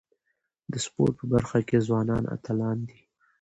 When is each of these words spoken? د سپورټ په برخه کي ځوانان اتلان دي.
د 0.71 0.73
سپورټ 0.85 1.13
په 1.19 1.25
برخه 1.33 1.59
کي 1.67 1.77
ځوانان 1.87 2.23
اتلان 2.35 2.77
دي. 2.89 2.99